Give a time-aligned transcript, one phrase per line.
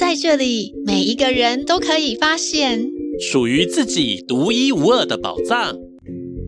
[0.00, 5.76] 在这里，每一个人都可以发现属于自己独一无二的宝藏，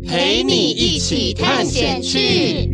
[0.08, 2.70] 陪你一起探险去。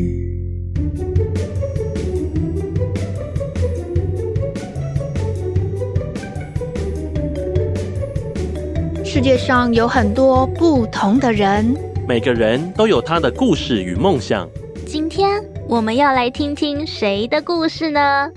[9.05, 14.49] 世界上有很多不同的人，每个人都有他的故事与梦想。
[14.87, 18.31] 今天我们要来听听谁的故事呢？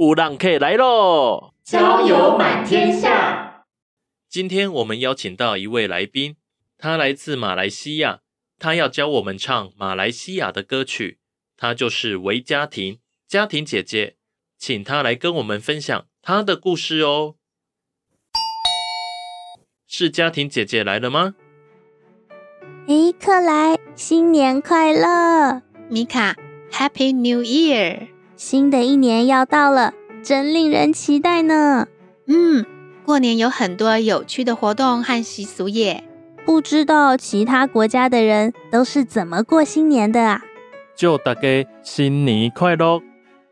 [0.00, 1.52] 有浪客来喽！
[1.62, 3.66] 交友满天下。
[4.30, 6.36] 今天我们邀请到一位来宾，
[6.78, 8.20] 他来自马来西亚，
[8.58, 11.18] 他要教我们唱马来西亚的歌曲。
[11.54, 14.16] 他就是维嘉婷，家庭姐姐，
[14.56, 17.34] 请她来跟我们分享她的故事哦。
[19.86, 21.34] 是家庭姐姐来了吗？
[22.86, 25.60] 诶，克莱，新年快乐！
[25.90, 26.34] 米卡
[26.72, 28.08] ，Happy New Year！
[28.40, 31.86] 新的一年要到了，真令人期待呢。
[32.26, 32.64] 嗯，
[33.04, 36.04] 过年有很多有趣的活动和习俗耶。
[36.46, 40.40] 不知道其他国家的人都是怎么过新年的啊？
[40.96, 43.02] 祝大家新年快乐！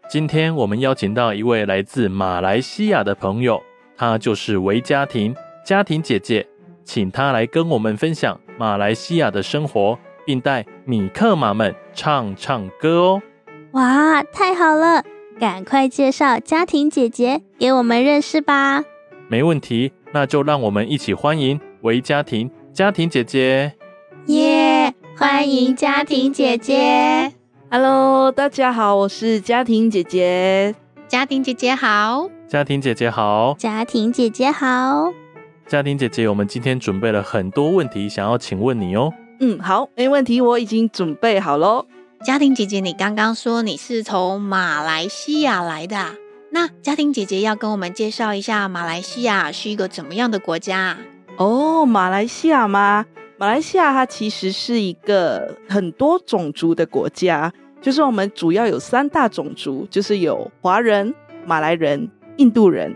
[0.09, 3.63] 今天我们邀请到一位来自马来西亚的朋友，
[3.95, 6.49] 她就是维嘉婷，嘉婷姐姐，
[6.83, 13.23] 请她来跟我们分享马来西亚的生活，并带米克马们唱唱歌哦。
[13.79, 15.05] 哇，太好了！
[15.39, 18.83] 赶快介绍家庭姐姐给我们认识吧。
[19.29, 23.75] 没问题，那就让我们一起欢迎韦嘉婷，嘉婷姐姐。
[24.27, 27.33] 耶，yeah, 欢迎家庭姐姐。
[27.71, 30.75] Hello，大家好，我是家庭姐姐。
[31.07, 32.29] 家庭姐姐好。
[32.49, 33.55] 家庭姐姐好。
[33.57, 35.13] 家庭姐姐好。
[35.69, 39.13] 家庭姐姐，我们今天准备了很多问题，想要请问你哦。
[39.39, 41.87] 嗯，好，没问题，我已经准备好喽。
[42.25, 45.97] 嘉婷姐姐，你刚刚说你是从马来西亚来的，
[46.51, 50.99] 那嘉婷姐姐要跟我们介绍一下马来西亚是一个怎么样的国家？
[51.37, 53.07] 哦，马来西亚吗？
[53.37, 61.15] 马来西亚它其实是一个很多种族的国家，就是我们主要有三大种族，就是有华人、
[61.47, 62.95] 马来人、印度人，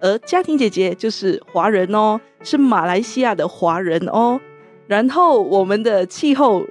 [0.00, 4.40] 而嘉婷姐姐就是华人哦，是马来西亚的华人哦。
[4.86, 6.62] 然后我们的气候。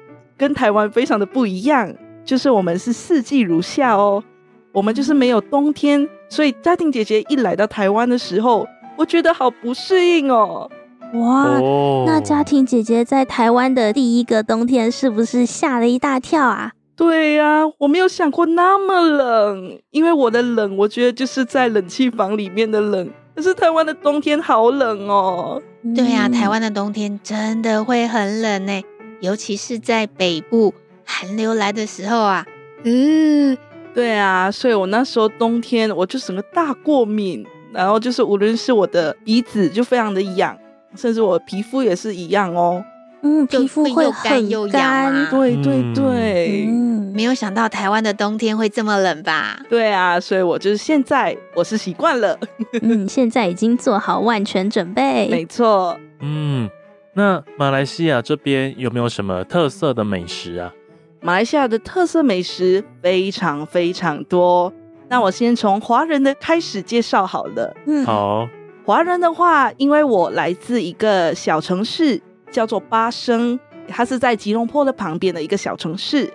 [0.42, 1.94] 跟台湾非常的不一样，
[2.26, 4.24] 就是我们是四季如夏哦，
[4.72, 10.68] 我们就是没有冬天，所以家庭姐姐一来到台湾的时候，我觉得好不适应哦。
[11.14, 11.60] 哇，
[12.08, 16.72] 那家庭姐姐在台湾的第一个冬天是不是吓了一大跳啊？
[16.96, 25.62] 对呀，我没有想过那么冷，因为我的冷，我觉得就是在冷气房里面的冷，可是台湾的冬天好冷哦。
[25.96, 28.82] 对呀，台湾的冬天真的会很冷呢。
[29.22, 30.74] 尤其是在北部
[31.06, 32.46] 寒流来的时候啊，
[32.84, 33.58] 嗯，
[33.94, 40.58] 对啊，所以我那时候冬天我就整个大过敏，然后就是无论是我的鼻子就非常的痒，
[40.96, 42.84] 甚至我皮肤也是一样哦，
[43.22, 49.62] 嗯，皮肤会又干又痒，对对对，嗯，没有想到台湾的冬天会这么冷吧？
[49.70, 52.40] 对啊，所以我就是现在我是习惯了，
[52.82, 56.68] 嗯，现在已经做好万全准备，没错，嗯。
[57.14, 60.74] 那马来西亚这边有没有什么特色的美食啊？
[61.20, 64.72] 马来西亚的特色美食非常非常多。
[65.10, 67.76] 那我先从华人的开始介绍好了。
[67.86, 68.48] 嗯，好。
[68.86, 72.20] 华人的话，因为我来自一个小城市，
[72.50, 76.32] 叫做巴生，它是在吉隆坡的旁边的一个小城市。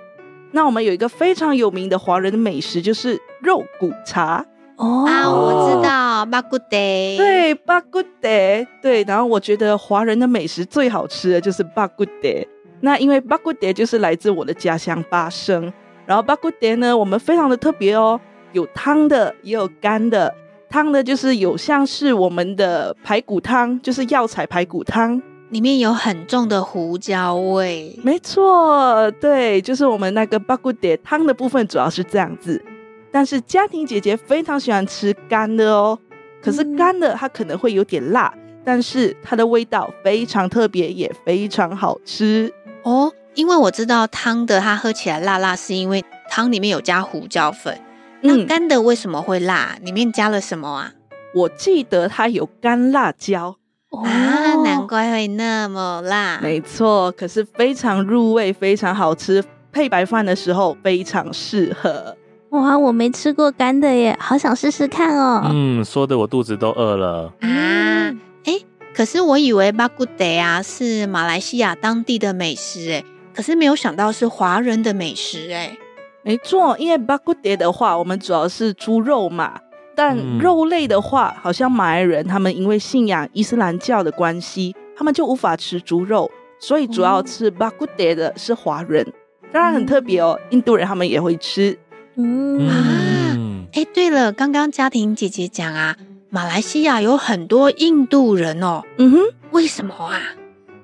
[0.52, 4.44] 那我们有一个非常有名的华人的美食，就是肉骨茶。
[4.76, 7.17] 哦啊，我知道，巴骨爹。
[7.17, 8.67] 对，巴骨爹。
[8.82, 12.46] 对，然后我觉得华人的美食最好吃的就是巴骨爹。
[12.81, 15.73] 那因为巴骨爹就是来自我的家乡巴生，
[16.05, 18.20] 然后巴骨爹呢，我们非常的特别哦，
[18.52, 20.32] 有汤的，也有干的。
[20.69, 27.99] 汤的就是有像是我们的排骨汤，就是药材排骨汤，里面有很重的胡椒味。
[28.02, 32.62] 没错，对，就是我们那个巴古蝶汤的部分主要是这样子。
[33.11, 35.99] 但是家庭姐姐非常喜欢吃干的哦，
[36.43, 38.32] 可是干的它可能会有点辣，
[38.64, 43.12] 但是它的味道非常特别，也非常好吃哦。
[43.35, 47.79] 因为我知道汤的它喝起来辣辣，是因为汤里面有加胡椒粉。
[48.23, 49.76] 那干的为什么会辣？
[49.82, 50.93] 里面加了什么啊？
[51.35, 53.56] 我记得它有干辣椒
[53.91, 56.41] 啊，难怪会那么辣。
[56.43, 62.17] 没错，可是非常入味，非常好吃，配白饭的时候非常适合。
[62.56, 65.43] 哇，我没吃过干的耶，好想试试看哦。
[65.44, 68.14] 嗯，说的我肚子都饿了啊。
[68.44, 68.58] 哎，
[68.94, 73.05] 可是我以为巴古德啊是马来西亚当地的美食哎，
[73.35, 75.76] 可是没有想到是华人的美食哎。
[76.23, 79.61] 没错，因为巴古蝶的话，我们主要是猪肉嘛。
[79.94, 89.06] 但肉类的话，好像马来人他们因为信仰伊斯兰教的关系，他们就无法吃猪肉，所以主要吃巴古蝶的是华人。
[89.53, 91.79] 当然很特别哦，印度人他们也会吃。
[92.16, 93.36] 嗯啊，
[93.72, 95.96] 哎，对了，刚刚家庭姐姐讲啊，
[96.30, 98.82] 马来西亚有很多印度人哦。
[98.96, 99.18] 嗯哼，
[99.50, 100.18] 为什么啊？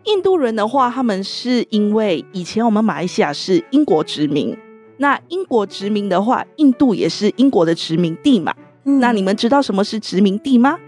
[0.05, 4.57] 印度人的话，他们是因为以前我们马来西亚是英国殖民。
[4.99, 8.55] 那英国殖民的话，印度也是英国的殖民地嘛。
[8.85, 10.79] 嗯、那你们知道什么是殖民地吗？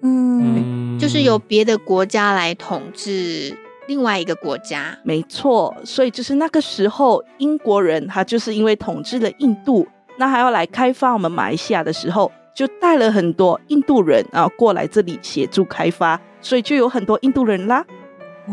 [0.00, 3.54] 嗯，就是由别的国家来统治
[3.90, 4.96] 另外一个国家。
[5.02, 9.84] 没错，所以就是那个时候，英国人他就是因为统治了印度，
[10.16, 17.84] 那还要来开发我们马来西亚的时候，就带了很多印度人啊过来这里协助开发，所以就有很多印度人啦。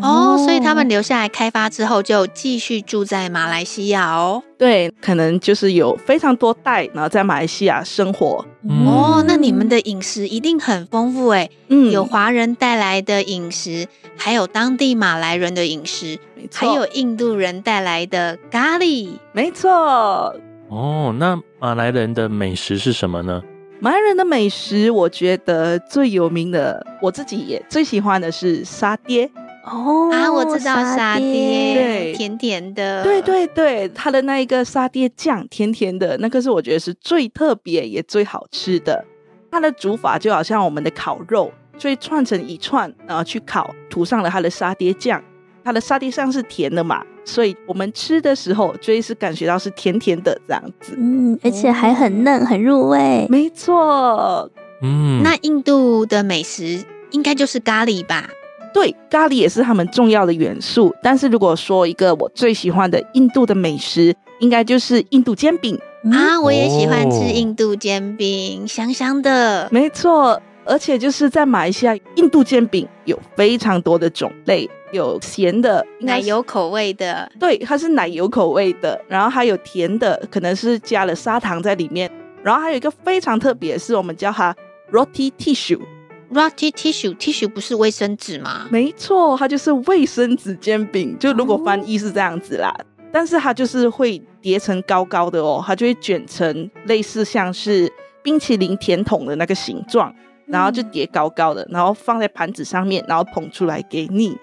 [0.01, 4.43] 哦，所以他们留下来开发之后，就继续住在马来西亚哦。
[4.57, 8.45] 对，可能就是有非常多代，然后在马来西亚生活。
[8.63, 11.49] 嗯、哦，那你们的饮食一定很丰富诶。
[11.69, 19.09] 嗯，有华人带来的饮食，还有当地马来人的饮食，没错，还有印度人带来的咖喱。
[19.31, 20.35] 没错。
[20.69, 23.41] 哦，那马来人的美食是什么呢？
[23.79, 29.29] 马来人的美食，我觉得最有名的，我自己也最喜欢的是沙爹。
[29.69, 39.05] 哦啊，我知道沙爹，对，甜甜的，对对对，它的那一个沙爹酱甜甜的，那个是我觉得是最特别也最好吃的。
[39.51, 45.21] 它的煮法就好像我们的烤肉，所以串成一串，然后去烤，涂上了它的沙爹酱。
[45.63, 50.95] 它的沙爹酱是甜的嘛，所以我们吃的时候就会是感觉到是甜甜的这样子。
[50.97, 53.27] 嗯，而且还很嫩，很入味。
[53.29, 54.49] 没错。
[54.81, 56.81] 嗯，那印度的美食
[57.11, 58.29] 应该就是咖喱吧？
[58.77, 60.93] 对，咖喱也是他们重要的元素。
[61.01, 65.75] 但是如果说一个我最喜欢的印度的美食，应该就是印度煎饼
[66.13, 66.39] 啊！
[66.39, 69.67] 我也喜欢吃印度煎饼，哦、香香的。
[69.71, 77.27] 没错，而且就是在马来西亚，印度煎饼有非常多的种类，有咸的，奶油口味的。
[77.39, 82.07] 对，它是奶油口味的，然后还有甜的，可能是加了砂糖在里面。
[82.43, 84.55] 然后还有一个非常特别，是我们叫它
[84.91, 85.81] Roti Tissue。
[86.29, 88.67] Roti tissue tissue 不是卫生纸吗？
[88.69, 91.17] 没错，它就是卫生纸煎饼。
[91.17, 92.75] 就如果翻译是这样子啦，
[93.13, 97.91] 但是它就是会叠成高高的哦，它就会卷成类似像是
[98.21, 100.13] 冰淇淋甜筒的那个形状，
[100.47, 104.37] 然后就叠高高的，然后放在盘子上面，然后捧出来给你。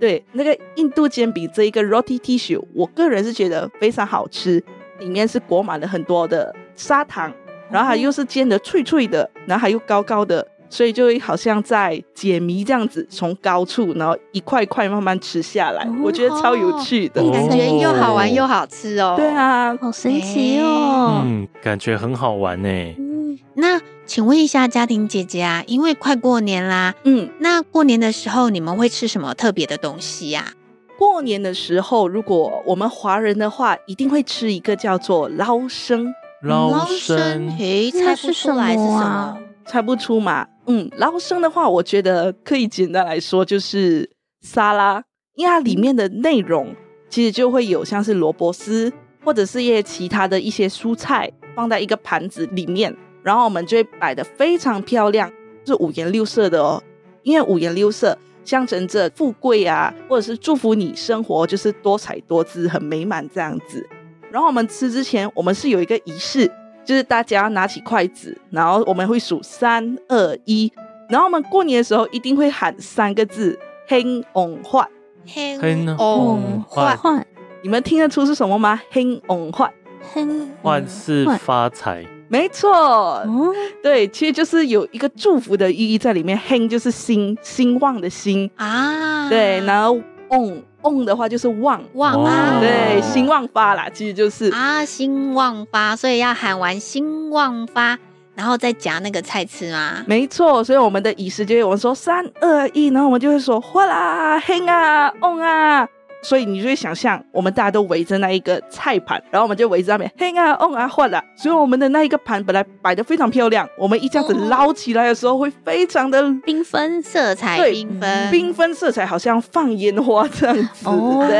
[0.00, 4.62] 对，那个印度煎饼这一个 Roti tissue，我个人是觉得非常好吃，
[4.98, 7.32] 里面是裹满了很多的砂糖，
[7.70, 10.44] 然后它又是煎的脆脆的，然后还又高高的。
[10.70, 19.14] 所以就会好像在解谜这样子，从高处然后一块块慢慢吃下来，哦、我觉得超有趣的，感觉又好玩又好吃哦。
[19.16, 21.22] 对啊，好神奇哦。
[21.24, 22.68] 嗯，感觉很好玩呢。
[22.98, 30.52] 嗯，那请问一下家庭姐姐啊，因为快过年啦，嗯，那过年的时候你们会吃什么特别的东西呀？
[30.98, 36.12] 过年的时候，如果我们华人的话，一定会吃一个叫做捞生。
[36.42, 39.38] 捞生，嘿，猜不出来是什么？
[39.64, 40.46] 猜不出嘛？
[40.68, 44.08] 嗯，捞生的话，我觉得可以简单来说就是
[44.42, 45.02] 沙拉，
[45.34, 46.76] 因为它里面的内容
[47.08, 48.92] 其实就会有像是萝卜丝
[49.24, 55.32] 或者是一些其他的一些蔬菜放在一个盘子里面，然后我们就会摆得非常漂亮，
[55.64, 56.82] 是五颜六色的哦。
[57.22, 63.86] 因为五颜六色象征着富贵啊，或者是祝福你生活就是多彩多姿、很美满这样子。
[64.30, 66.50] 然后我们吃之前，我们是有一个仪式。
[66.88, 70.72] 就是大家拿起筷子，然后我们会数三二一，
[71.10, 74.88] 然后我们过年的时候一定会喊三个字“兴旺发”，
[75.26, 77.22] 兴旺发，
[77.62, 78.80] 你们听得出是什么吗？
[78.90, 79.70] 兴旺发，
[80.14, 83.52] 兴旺是发财，没错，哦，
[83.82, 86.40] 对，其实就是有一个祝福的意义在里面。
[86.48, 88.50] 兴就是兴，兴旺的兴。
[88.56, 97.98] 啊，对，然后旺旺的话就是旺旺啊，对，兴旺发啦，其实就是啊，兴旺发，所以要喊完兴旺发，
[98.34, 100.02] 然后再夹那个菜吃吗？
[100.06, 105.88] 没错，所以我们的仪式就是我们说三二一，然后我们就会说哗啦，嘿啊，嗡啊。
[106.22, 111.22] 所以你就会想象，我们大家都围着那一个菜盘，然后我们就围着那边，嘿啊，哦啊，换了。
[111.36, 121.36] 所以我们的那一个盘本来摆的非常漂亮，我们一这样子捞起来的时候，会非常的缤纷色彩，对，缤纷，缤纷色彩，好像放烟花这样子，哦、对。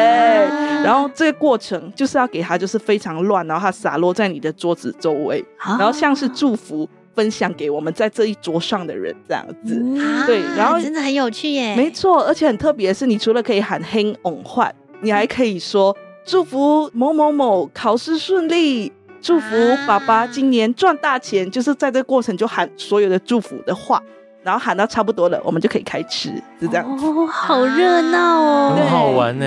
[0.85, 6.89] 然后这个过程就是要给它就是非常乱，然后它洒落在你的桌子周围，然后像是祝福。
[7.19, 11.75] 分享给我们在这一桌上的人，这样子，嗯、对，然后真的很有趣耶。
[11.75, 14.73] 没错，而且很特别的是，你除了可以喊 “Hang on 换”，
[15.03, 19.47] 你还可以说祝福某某某考试顺利，祝福
[19.85, 24.01] 爸爸今年赚大钱，就是在这个过程就喊所有的祝福的话，
[24.45, 26.29] 然后喊到差不多了，我们就可以开吃，
[26.61, 27.05] 是这样子。
[27.05, 29.45] 哦，好热闹哦，很好玩呢。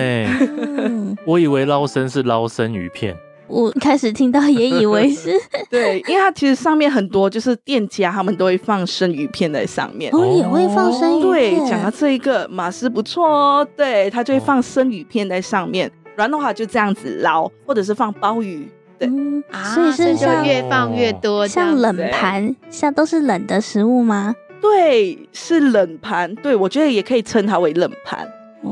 [1.26, 3.16] 我以为捞生是捞生鱼片。
[3.52, 5.34] 我开始听到也以为是
[5.70, 11.60] 对，因为它其实上面很多就是店家他们都会放生鱼片在上面，哦，也会放生鱼片。
[11.60, 19.44] 对，讲到这一个马斯不错哦，对，他就会放生鱼片在上面，然后的话就这样子捞，或者是放鲍鱼，对，嗯、
[19.76, 24.34] 所以是像越放越多，像冷盘，像都是冷的食物吗？
[24.62, 28.28] 对，是冷盘，对，我觉得也可以称它为冷盘。
[28.62, 28.70] 哦，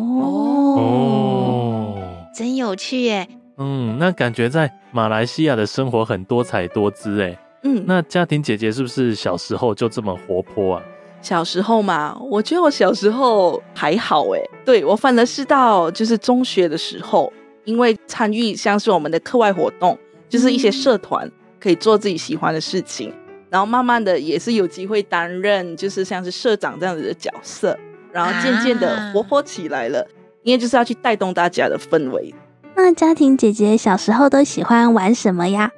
[0.77, 1.95] 哦，
[2.36, 3.27] 真有趣耶。
[3.59, 7.37] 嗯，那感觉在马来西亚的生活很多彩多姿哎。
[7.63, 10.83] 嗯，那家庭姐姐是不是小时候就这么活泼啊？
[11.21, 14.41] 小时候嘛，我觉得我小时候还好哎。
[14.63, 17.31] 对，我反而是到就是中学的时候，
[17.65, 19.99] 因为参与像是我们的课外活动，
[20.29, 23.13] 就是一些社团可以做自己喜欢的事情，
[23.49, 27.77] 然后慢慢的也是有机会担任就是像是社长这样子的角色，
[28.13, 30.07] 然后渐渐的活泼起来了，
[30.43, 32.33] 因为就是要去带动大家的氛围。
[32.81, 35.71] 那家庭姐姐小时候都喜欢玩什么呀？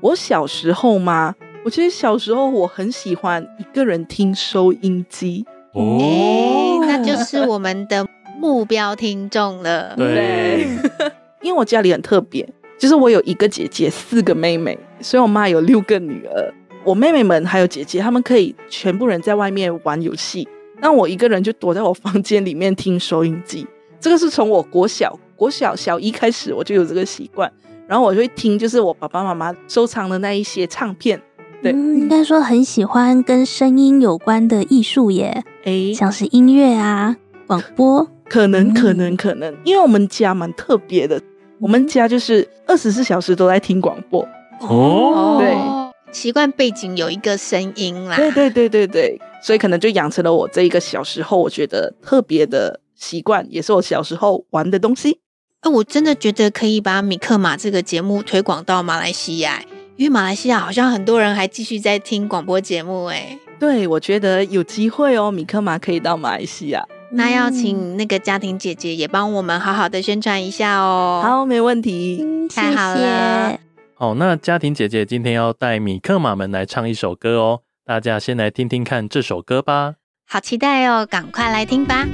[0.00, 1.34] 我小时候吗？
[1.64, 8.06] 我其实小时候我很喜欢一个人听收音机哦、欸，那就是我们的
[8.38, 9.94] 目标听众了。
[9.96, 10.66] 对，
[11.42, 16.54] 因为我家里很特别，就是我有一个姐姐，四个妹妹，所以我妈有六个女儿。
[16.84, 20.46] 我妹妹们还有姐姐，她们可以全部人在外面玩游戏，
[20.80, 23.66] 那我一个人就躲在我房间里面听收音机。
[24.04, 25.18] 这个是从我国小。
[25.34, 27.50] 国小小一开始我就有这个习惯，
[27.88, 31.20] 然后我就会听，就是我爸爸妈妈收藏的那一些唱片。
[31.62, 41.18] 对，嗯、应该说很喜欢跟声音有关的艺术耶，诶，像是音乐啊、广播，可能可能可能，因为我们家蛮特别的，
[41.58, 44.24] 我们家就是二十四小时都在听广播。
[44.60, 48.16] 哦，对，习惯背景有一个声音啦。
[48.16, 55.20] 对对对对对，所以可能就养成了我这一个小时候我觉得特别的习惯，也是我小时候玩的东西。
[55.60, 59.62] 哎，我真的觉得可以把米克马这个节目推广到马来西亚，
[59.96, 63.06] 因为马来西亚好像很多人还继续在听广播节目。
[63.06, 66.84] 哎，对，我觉得有机会哦，米克马可以到马来西亚。
[67.12, 71.22] 那要请那个家庭姐姐也帮我们好好的宣传一下哦。
[71.24, 73.58] 好，没问题，嗯、太好了。
[73.94, 79.94] 好，那家庭姐姐今天要带米克马们来唱一首歌哦，大家先来听听看这首歌吧。
[80.26, 82.04] 好期待哦，赶快来听吧。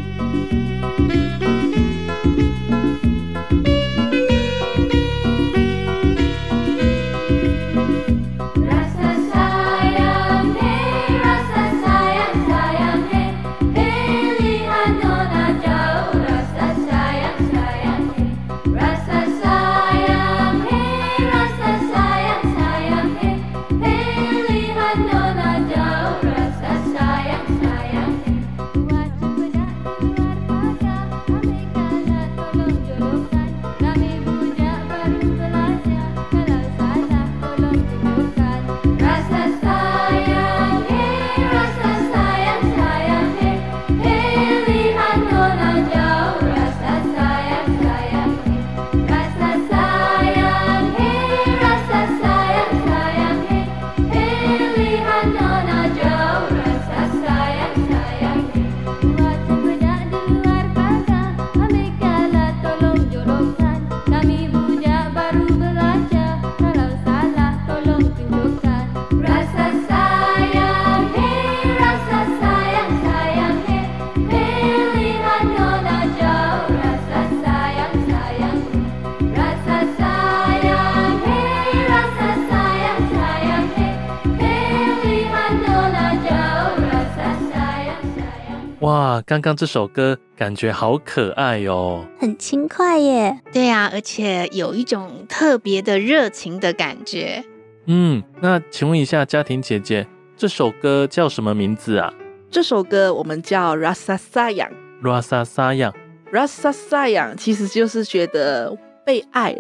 [89.31, 93.41] 刚刚这首歌感觉好可爱哦，很轻快耶。
[93.53, 97.45] 对呀、啊，而且有一种特别的热情的感觉。
[97.87, 100.05] 嗯，那请问一下家庭姐姐，
[100.37, 102.13] 这首歌叫什么名字啊？
[102.51, 104.73] 这首歌我们叫 Rasa Sayang。
[105.01, 109.55] Rasa Sayang，Rasa Sayang 其实就是觉得被爱。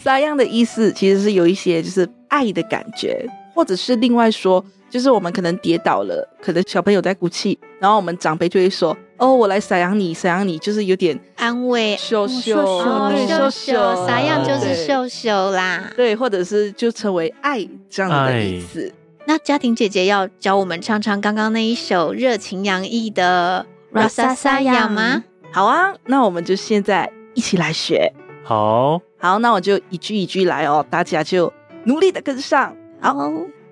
[0.00, 3.28] Sayang 的意思其实是有一些就是爱的感觉，
[3.60, 18.90] 或者是另外说，就是我们可能跌倒了，可能小朋友在哭泣，然后我们长辈就会说：“哦，我来撒养你，撒养你，就是有点安慰，秀秀，秀秀，撒养就是秀秀啦。”对，或者是就成为爱这样的意思。
[19.26, 25.22] 那家庭姐姐要教我们唱唱刚刚那一首热情洋溢的《Rasa Sayang》吗？
[25.52, 28.10] 好啊，那我们就现在一起来学。
[28.42, 31.52] 好好，那我就一句一句来哦，大家就
[31.84, 32.74] 努力的跟上。
[33.00, 33.14] 好，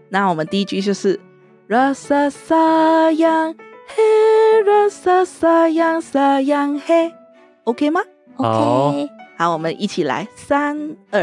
[0.09, 1.21] 那我们第一句就是
[1.69, 3.55] Rasa sayang
[3.95, 8.01] hey Rasa sayang sayang hey，OK 吗
[8.37, 9.11] ？OK。
[9.37, 11.21] 好，我们一起来，三二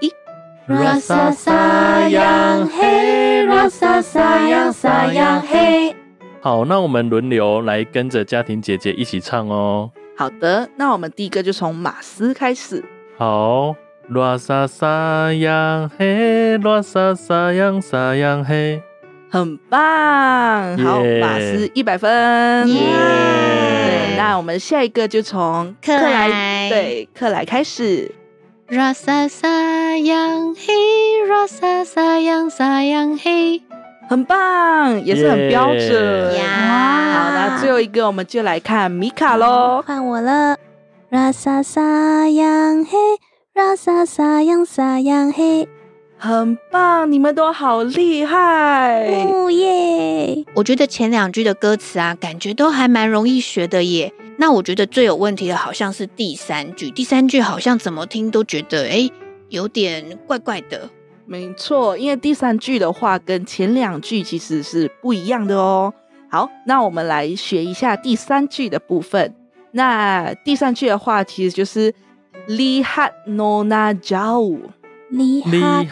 [0.00, 0.10] 一。
[0.66, 5.94] Rasa sayang hey Rasa sayang sayang hey。
[6.40, 9.90] 好，那我们轮流来跟着家庭姐姐一起唱哦。
[10.16, 12.82] 好的，那我们第一个就从马斯开始。
[13.18, 13.76] 好
[14.14, 18.82] 拉萨萨扬嘿，拉萨萨扬萨扬嘿，
[19.30, 19.80] 很棒，
[20.78, 28.14] 好，马斯一百分，耶、那我们下一个就从克莱，对，克莱开始。
[28.68, 29.48] 拉萨萨
[29.96, 30.72] 扬嘿，
[31.28, 33.62] 拉萨萨扬萨扬嘿，
[34.10, 36.44] 很棒，也是很标准呀。
[37.14, 40.56] 好，那最后一个我们就来看米卡喽，换我了。
[41.08, 41.80] 拉萨萨
[42.28, 42.92] 扬嘿。
[43.62, 45.68] Rasa sayang hey，Rasa sayang sayang hey。
[46.18, 49.06] 很棒，你们都好厉害。
[49.30, 50.44] 哦耶！
[50.54, 54.12] 我觉得前两句的歌词啊，感觉都还蛮容易学的耶。
[54.36, 59.08] 那我觉得最有问题的好像是第三句，第三句好像怎么听都觉得哎，
[59.48, 60.90] 有点怪怪的。
[61.24, 65.94] 没错，因为第三句的话跟前两句其实是不一样的哦。
[66.28, 69.32] 好，那我们来学一下第三句的部分。
[69.70, 71.94] 那第三句的话，其实就是
[72.48, 75.88] Lihat Nona jauh，Lihat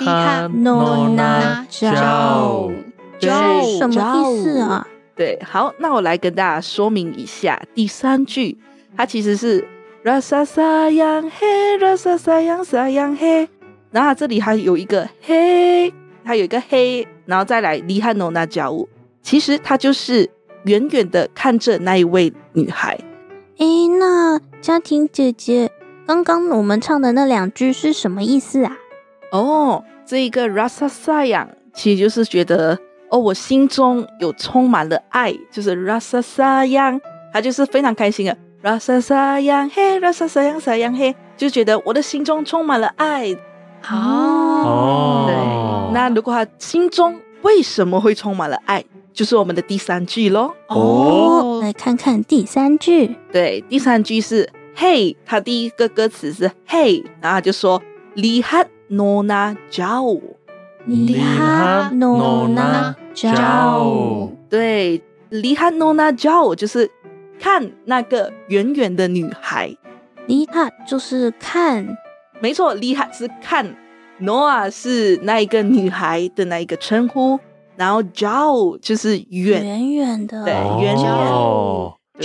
[0.50, 2.72] Nona jauh，
[3.20, 4.86] 对，什么意思啊？
[5.14, 8.58] 对，好，那我来跟大家说明一下，第三句
[8.96, 9.64] 它其实是
[10.02, 13.48] Rasa sayang hey，Rasa sayang sayang hey。
[13.92, 15.92] 然后它这里还有一个嘿，
[16.24, 18.88] 它有一个嘿，然后再来离汉诺那家务，
[19.22, 20.30] 其实它就是
[20.64, 22.98] 远远的看着那一位女孩。
[23.58, 25.70] 诶，那家庭姐姐，
[26.10, 28.76] 刚刚我们唱的那两句是什么意思啊？
[29.30, 32.76] 哦，这一个 rasa sayang 其实就是觉得
[33.10, 37.00] 哦，我心中有充满了爱，就是 rasa sayang，
[37.32, 43.32] 他就是非常开心的 rasa sayang 嘿，rasa sayang sayang 嘿，就觉得我的心中充满了爱。
[43.88, 50.50] 哦，对，那如果他心中为什么会充满了爱，就是我们的第三句喽。
[50.66, 53.14] 哦，来看看第三句。
[53.30, 57.82] 对，第三句是嘿，他第一个歌词是嘿，然后他就说
[58.16, 64.30] Lihat Nona jauh，Lihat Nona jauh。
[64.48, 66.90] 对，Lihat Nona jauh 就是
[67.38, 69.76] 看那个远远的女孩
[70.26, 71.98] ，Lihat 就是看。
[72.40, 73.76] 没错，Lihat 是看
[74.18, 77.38] ，Nona 是那一个女孩的那一个称呼，
[77.76, 81.04] 然后 Jauh 就是远远远的，对，远远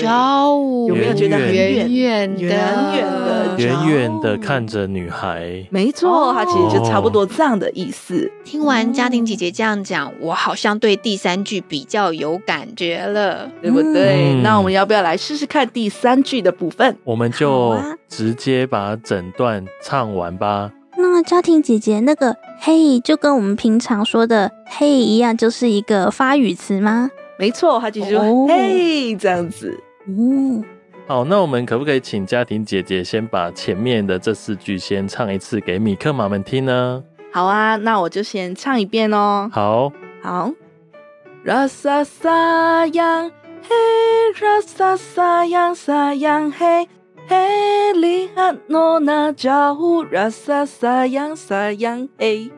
[0.01, 2.51] 的，Jauh 有没有觉得很远远的，远
[2.93, 5.65] 远的，远远的看着女孩？
[5.69, 8.31] 没错，它其实就差不多这样的意思。
[8.43, 14.33] 听完家庭姐姐这样讲，我好像对第三句比较有感觉了，对不对？
[14.35, 16.97] 嗯、那我们要不要来试试看第三句的部分？
[17.03, 17.77] 我们就
[18.09, 20.71] 直接把整段唱完吧。
[20.97, 27.09] 那家庭姐姐那个“嘿”就跟我们平常说的“嘿”一样，就是一个发语词吗？
[27.37, 29.77] 没错，它就是说“嘿、哦”这样子。
[30.07, 30.63] 嗯。
[31.07, 37.03] 好那我们可不可以请家庭姐姐先把前面的这四句先唱一次给米克马们听呢？
[37.31, 39.49] 好啊那我就先唱一遍哦。
[39.51, 39.91] 好。
[40.21, 40.51] 好。
[41.43, 43.75] 啦撒撒呀嘿
[44.41, 46.87] 啦撒撒呀撒呀嘿
[47.27, 52.49] 嘿里哈诺娜加呼啦撒撒呀撒呀嘿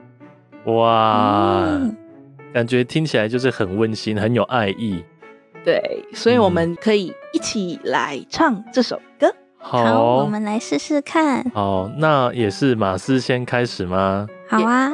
[0.66, 1.82] 哇
[2.54, 5.04] 感觉听起来就是很温馨很有爱意。
[5.68, 9.28] 对，所以我们可以一起来唱这首歌。
[9.28, 11.44] 嗯、好，好，我们来试试看。
[11.54, 14.26] 好，那也是马斯先开始吗？
[14.48, 14.94] 好啊。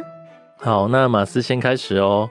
[0.58, 2.28] 好，那马斯先开始哦。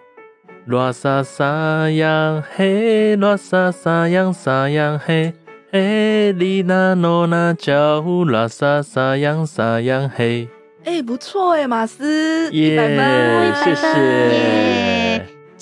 [0.67, 5.35] 拉萨萨扬嘿，拉萨萨扬萨扬嘿，
[5.71, 10.49] 嘿里那诺那叫拉萨萨扬萨扬嘿。
[10.85, 15.02] 哎，不错哎，马斯，耶，谢谢。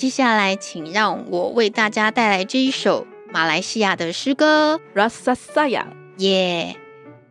[0.01, 5.69] 耶，接下来，请让我为大家带来这一首马来西亚的诗歌《Rasa Sayang》。
[6.17, 6.75] 耶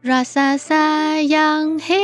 [0.04, 1.96] ，Rasa Sayang，嘿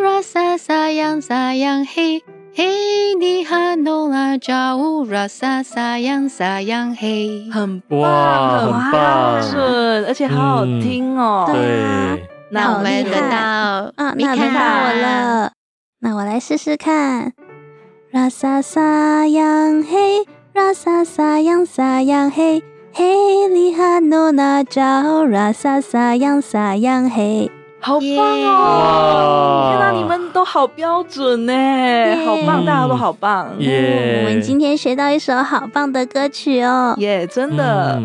[0.00, 2.22] ，Rasa Sayang，Sayang，嘿，
[2.54, 11.50] 嘿，你哈诺拉叫，Rasa Sayang，Sayang，嘿，很棒，很棒，准，而且好好听哦。
[11.52, 12.26] 对。
[12.50, 13.36] 那我们轮到
[13.96, 15.52] 啊，那轮到我了。
[16.00, 17.32] 那我来试试看。
[18.14, 20.22] Rasa sayang hey,
[20.54, 22.62] rasa sayang sayang hey,
[22.94, 27.50] hey lihat nona jauh, rasa sayang sayang hey。
[27.82, 29.66] 好棒哦！
[29.66, 31.52] 天哪，你们都好标准呢，
[32.24, 33.50] 好棒，大家都好棒。
[33.58, 34.22] 耶！
[34.22, 36.94] 我们今天学到一首好棒的歌曲哦。
[36.98, 38.00] 耶，真的。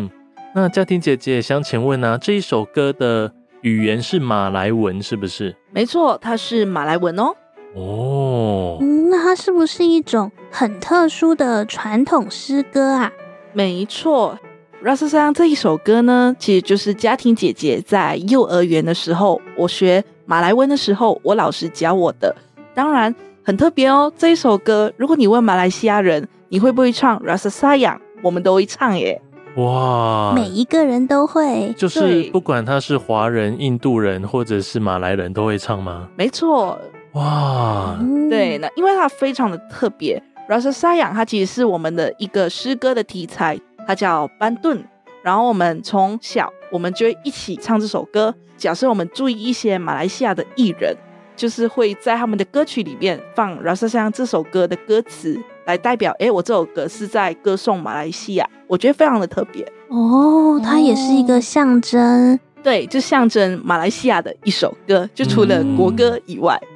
[0.56, 3.30] 那嘉婷姐姐想请问啊，这一首歌的。
[3.62, 5.54] 语言是马来文，是不是？
[5.70, 7.34] 没错，它是马来文哦。
[7.74, 13.12] 哦，嗯，那它是不是一种很特殊的传统诗歌啊？
[13.52, 14.38] 没错
[14.84, 22.34] ，Rasa Sayang 这一首歌呢，其实就是家庭姐姐在幼儿园的时候，我学马来文的时候，我老师教我的。
[22.74, 27.98] 当然很特别哦，这一首歌，如果你问马来西亚人，你会不会唱 Rasa Sayang？
[28.22, 29.20] 我们都会唱耶。
[29.56, 30.32] 哇！
[30.32, 36.08] 每一个人都会，就是不管他是华人、印度人或者是马来人都会唱吗？
[36.16, 36.78] 没错。
[37.12, 40.22] 哇，对，那因为它非常的特别。
[40.48, 44.84] Rasa Sayang 它其实是我们的一个诗歌的题材，它叫班顿。
[45.22, 48.34] 然后我们从小我们就会一起唱这首歌。
[48.56, 50.96] 假设我们注意一些马来西亚的艺人，
[51.36, 55.40] 就是会在他们的歌曲里面放 Rasa Sayang 这首歌的歌词。
[55.66, 60.60] 来代表，哎，我这首歌是在歌颂马来西亚，我觉得非常的特别哦。
[60.64, 66.60] 它也是一个象征，对，就象征马来西亚的一首歌，就除了国歌以外。
[66.62, 66.68] 嗯、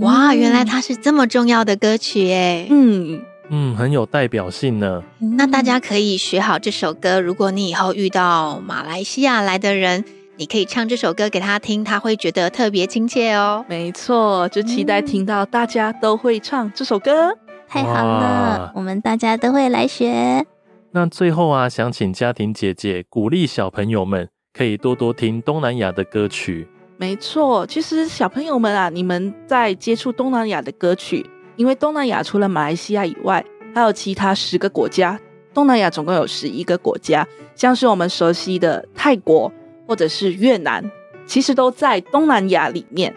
[0.00, 5.02] 哇，原来它是这么重要的歌曲，哎，嗯嗯，很有代表性呢。
[5.36, 10.04] 那大家可以学好这首歌，如果你以后遇到马来西亚来的人，
[10.36, 13.64] 你可以唱这首歌给他听，他会觉得特别亲切哦。
[13.68, 17.38] 没错，就期待听到大家都会唱这首歌。
[17.68, 20.44] 太好了，我们大家都会来学。
[20.90, 26.66] 那最后啊，想请家庭姐姐鼓励小朋友们，可以多多听东南亚的歌曲。
[26.98, 31.24] 没错，其实小朋友们啊，你们在接触东南亚的歌曲，
[31.56, 35.20] 因为东南亚除了马来西亚以外，还有其他十个国家。
[35.52, 39.52] 东南亚总共有十一个国家，像是我们熟悉的泰国
[39.86, 40.82] 或者是越南，
[41.26, 43.14] 其实都在东南亚里面。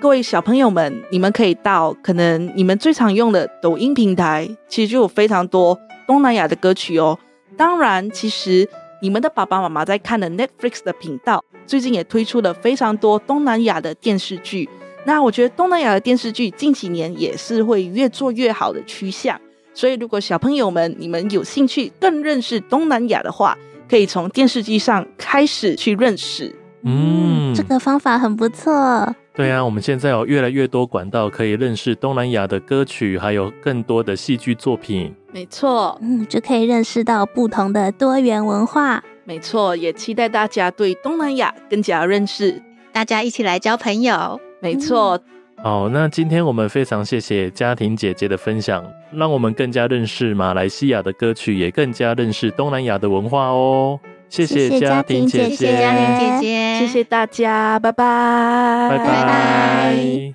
[0.00, 7.18] 各位小朋友们，你们可以到可能你们最常用的抖音平台，其实就有非常多东南亚的歌曲哦。
[7.56, 8.68] 当然，其实
[9.02, 14.68] 你们的爸爸妈妈在看的 Netflix 的频道，最近也推出了非常多东南亚的电视剧。
[15.04, 19.40] 那我觉得东南亚的电视剧近几年也是会越做越好的趋向。
[19.72, 23.56] 所以，如果小朋友们你们有兴趣更认识东南亚的话，
[23.88, 26.54] 可以从电视剧上开始去认识。
[26.82, 29.14] 嗯，这个方法很不错。
[29.40, 35.14] 对啊，我们现在有越来越多管道可以认识东南亚的歌曲，还有更多的戏剧作品。
[35.32, 39.02] 没错，嗯，就可以认识到不同的多元文化。
[39.24, 44.38] 没错，也期待大家对东南亚更加认识，大家一起来交朋友。
[44.60, 45.16] 没错。
[45.16, 53.98] 嗯、好，那今天我们非常谢谢家庭姐姐的分享，让我们更加认识马来西亚的歌曲，也更加认识东南亚的文化哦。
[54.30, 60.34] 谢谢嘉玲姐姐，谢谢嘉玲姐姐，谢谢大家，拜拜，拜拜。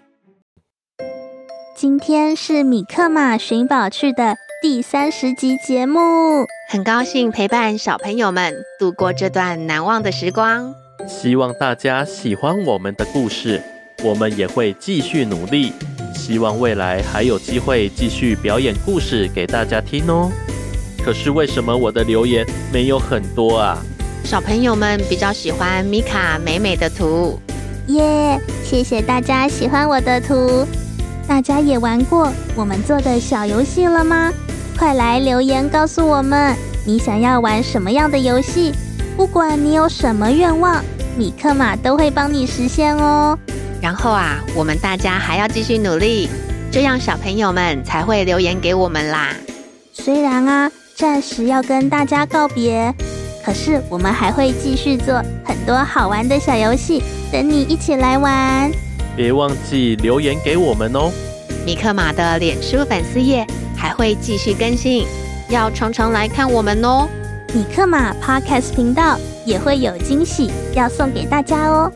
[1.73, 10.73] 今天是米克马寻宝趣的第三十集节目，很高兴陪伴小朋友们度过这段难忘的时光。
[11.07, 13.63] 希望大家喜欢我们的故事，
[14.03, 15.71] 我们也会继续努力，
[16.13, 20.29] 希望未来还有机会继续表演故事给大家听哦。
[21.05, 23.77] 可是为什么我的留言没有很多啊？
[24.23, 27.39] 小朋友们比较喜欢米卡美美的图。
[27.89, 30.65] 耶，yeah, 谢谢大家喜欢我的图。
[31.27, 34.33] 大家也玩过我们做的小游戏了吗？
[34.79, 38.73] 快来留言告诉我们，你想要玩什么样的游戏？
[39.15, 40.83] 不管你有什么愿望，
[41.15, 43.37] 米克马都会帮你实现哦。
[43.79, 46.27] 然后啊，我们大家还要继续努力，
[46.71, 49.35] 这样小朋友们才会留言给我们啦。
[49.93, 50.71] 虽然啊。
[50.95, 52.93] 暂时要跟大家告别，
[53.43, 58.71] 可是我们还会继续做很多好玩的小游戏，等你一起来玩。
[59.13, 61.11] 别忘记留言给我们哦。
[61.65, 65.05] 米克马的脸书粉丝页还会继续更新，
[65.49, 67.09] 要常常来看我们哦。
[67.53, 71.91] 米克马 Podcast 频道也会有惊喜要送给大家哦，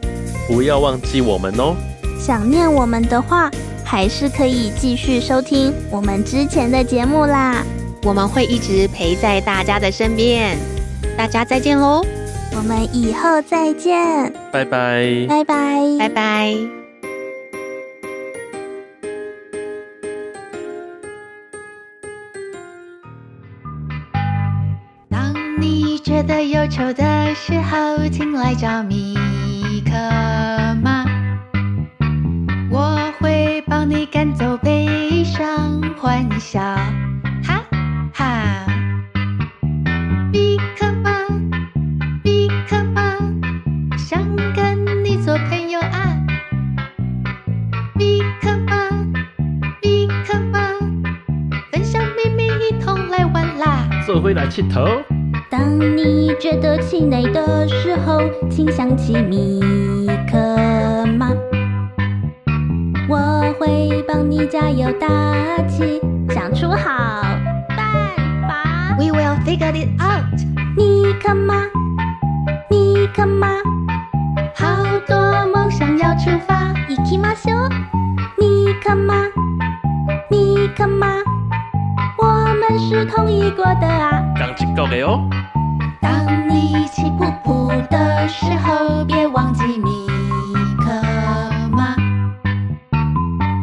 [0.45, 1.73] 不要忘记我们哦。
[2.19, 3.49] 想念我们的话，
[3.81, 7.63] 还是可以继续收听我们之前的节目啦。
[8.03, 10.57] 我们会一直陪在大家的身边，
[11.17, 12.03] 大家再见喽！
[12.55, 16.55] 我们以后再见，拜拜，拜拜，拜拜。
[25.09, 29.13] 当你觉得忧愁的时候，请来找米
[29.85, 29.91] 可
[30.81, 31.05] 妈，
[32.71, 36.59] 我会帮你赶走悲伤，欢笑，
[54.69, 54.85] 头。
[55.49, 59.59] 当你觉得气馁的时候，请想起米
[60.31, 60.37] 克
[61.17, 61.31] 妈，
[63.09, 65.07] 我会帮你加油打
[65.67, 67.21] 气，想出好
[67.69, 68.15] 办
[68.47, 68.95] 法。
[68.97, 70.23] We will figure it out。
[70.77, 71.63] 米克马，
[72.69, 73.47] 米克马，
[82.69, 84.23] 们是同一国的啊。
[84.37, 85.27] 刚进够的哦。
[85.99, 90.05] 当你气噗噗的时候，别忘记米
[90.77, 90.91] 克
[91.71, 91.95] 马。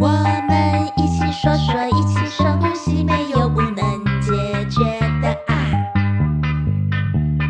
[0.01, 0.09] 我
[0.49, 3.77] 们一起说说，一起深呼吸，没有不能
[4.21, 4.33] 解
[4.69, 4.83] 决
[5.23, 5.55] 的啊。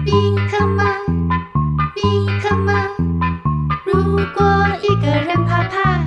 [0.04, 0.84] 米克马，
[1.94, 2.74] 米克马，
[3.86, 6.04] 如果一个人怕怕，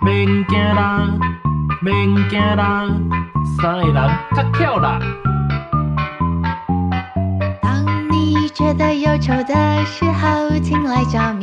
[0.00, 1.06] 免惊啦，
[1.82, 2.86] 免惊啦，
[3.60, 3.94] 三个人
[4.34, 4.98] 较巧啦。
[8.54, 11.33] 觉得忧愁的时候，请来找米。